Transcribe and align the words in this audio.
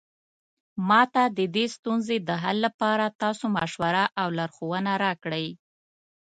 ما 0.87 1.01
ته 1.13 1.23
د 1.37 1.39
دې 1.55 1.65
ستونزې 1.75 2.17
د 2.27 2.29
حل 2.43 2.57
لپاره 2.67 3.05
تاسو 3.21 3.45
مشوره 3.57 4.03
او 4.21 4.27
لارښوونه 4.37 4.91
راکړئ 5.05 5.47